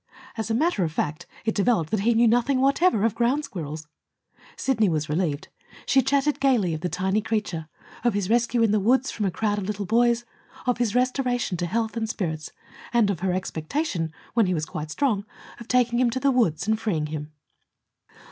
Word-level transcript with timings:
As 0.35 0.49
a 0.49 0.55
matter 0.55 0.83
of 0.83 0.91
fact, 0.91 1.27
it 1.45 1.53
developed 1.53 1.91
that 1.91 1.99
he 1.99 2.15
knew 2.15 2.27
nothing 2.27 2.59
whatever 2.59 3.05
of 3.05 3.13
ground 3.13 3.45
squirrels. 3.45 3.85
Sidney 4.55 4.89
was 4.89 5.07
relieved. 5.09 5.49
She 5.85 6.01
chatted 6.01 6.39
gayly 6.39 6.73
of 6.73 6.81
the 6.81 6.89
tiny 6.89 7.21
creature 7.21 7.69
of 8.03 8.15
his 8.15 8.27
rescue 8.27 8.63
in 8.63 8.71
the 8.71 8.79
woods 8.79 9.11
from 9.11 9.27
a 9.27 9.29
crowd 9.29 9.59
of 9.59 9.65
little 9.65 9.85
boys, 9.85 10.25
of 10.65 10.79
his 10.79 10.95
restoration 10.95 11.55
to 11.57 11.67
health 11.67 11.95
and 11.95 12.09
spirits, 12.09 12.51
and 12.91 13.11
of 13.11 13.19
her 13.19 13.31
expectation, 13.31 14.11
when 14.33 14.47
he 14.47 14.55
was 14.55 14.65
quite 14.65 14.89
strong, 14.89 15.23
of 15.59 15.67
taking 15.67 15.99
him 15.99 16.09
to 16.09 16.19
the 16.19 16.31
woods 16.31 16.67
and 16.67 16.79
freeing 16.79 17.05
him. 17.05 17.31